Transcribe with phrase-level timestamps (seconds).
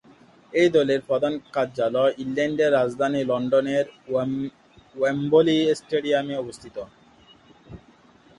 [0.53, 3.85] এই দলের প্রধান কার্যালয় ইংল্যান্ডের রাজধানী লন্ডনের
[4.95, 6.77] ওয়েম্বলি স্টেডিয়ামে অবস্থিত।